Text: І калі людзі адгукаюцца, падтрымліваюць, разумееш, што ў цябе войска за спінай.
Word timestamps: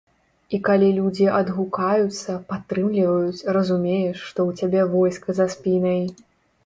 І 0.57 0.59
калі 0.67 0.87
людзі 0.99 1.27
адгукаюцца, 1.39 2.37
падтрымліваюць, 2.53 3.45
разумееш, 3.59 4.17
што 4.31 4.39
ў 4.49 4.51
цябе 4.63 4.81
войска 4.99 5.29
за 5.43 5.47
спінай. 5.57 6.03